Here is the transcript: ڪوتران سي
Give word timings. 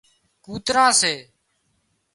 ڪوتران 0.45 0.89
سي 1.01 1.13